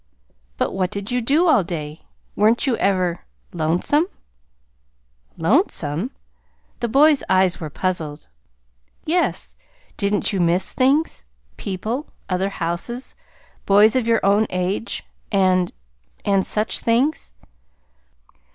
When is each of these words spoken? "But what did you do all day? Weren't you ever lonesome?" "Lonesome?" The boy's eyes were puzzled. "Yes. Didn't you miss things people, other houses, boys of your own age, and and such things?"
"But 0.57 0.73
what 0.73 0.89
did 0.89 1.11
you 1.11 1.21
do 1.21 1.45
all 1.47 1.63
day? 1.63 2.01
Weren't 2.35 2.65
you 2.65 2.75
ever 2.77 3.19
lonesome?" 3.53 4.07
"Lonesome?" 5.37 6.09
The 6.79 6.87
boy's 6.87 7.21
eyes 7.29 7.59
were 7.59 7.69
puzzled. 7.69 8.25
"Yes. 9.05 9.53
Didn't 9.97 10.33
you 10.33 10.39
miss 10.39 10.73
things 10.73 11.23
people, 11.55 12.07
other 12.31 12.49
houses, 12.49 13.13
boys 13.67 13.95
of 13.95 14.07
your 14.07 14.25
own 14.25 14.47
age, 14.49 15.03
and 15.31 15.71
and 16.25 16.43
such 16.47 16.79
things?" 16.79 17.31